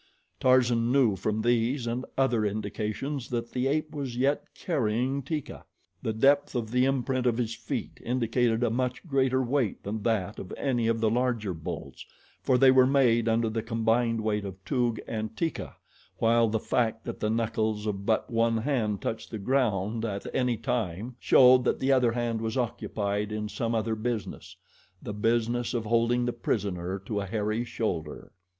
[0.39, 5.63] Tarzan knew from these and other indications that the ape was yet carrying Teeka.
[6.01, 10.39] The depth of the imprint of his feet indicated a much greater weight than that
[10.39, 12.03] of any of the larger bulls,
[12.41, 15.75] for they were made under the combined weight of Toog and Teeka,
[16.17, 20.57] while the fact that the knuckles of but one hand touched the ground at any
[20.57, 24.55] time showed that the other hand was occupied in some other business
[24.99, 28.31] the business of holding the prisoner to a hairy shoulder.